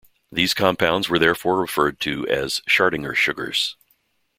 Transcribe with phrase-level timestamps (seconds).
[0.31, 3.77] These compounds were therefore referred to as "Schardinger sugars".